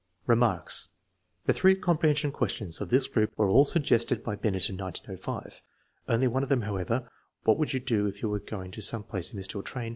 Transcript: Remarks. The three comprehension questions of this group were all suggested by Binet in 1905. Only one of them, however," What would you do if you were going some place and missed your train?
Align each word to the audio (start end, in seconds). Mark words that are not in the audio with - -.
Remarks. 0.25 0.87
The 1.45 1.53
three 1.53 1.75
comprehension 1.75 2.31
questions 2.31 2.81
of 2.81 2.89
this 2.89 3.05
group 3.07 3.33
were 3.37 3.47
all 3.47 3.65
suggested 3.65 4.23
by 4.23 4.35
Binet 4.35 4.67
in 4.67 4.75
1905. 4.75 5.61
Only 6.07 6.27
one 6.27 6.41
of 6.41 6.49
them, 6.49 6.63
however," 6.63 7.07
What 7.43 7.59
would 7.59 7.71
you 7.71 7.79
do 7.79 8.07
if 8.07 8.23
you 8.23 8.27
were 8.29 8.39
going 8.39 8.73
some 8.81 9.03
place 9.03 9.29
and 9.29 9.37
missed 9.37 9.53
your 9.53 9.61
train? 9.61 9.89